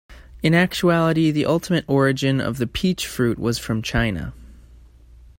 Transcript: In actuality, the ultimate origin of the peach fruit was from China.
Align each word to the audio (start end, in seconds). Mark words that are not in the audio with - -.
In 0.41 0.55
actuality, 0.55 1.29
the 1.29 1.45
ultimate 1.45 1.85
origin 1.87 2.41
of 2.41 2.57
the 2.57 2.65
peach 2.65 3.05
fruit 3.05 3.37
was 3.37 3.59
from 3.59 3.83
China. 3.83 4.33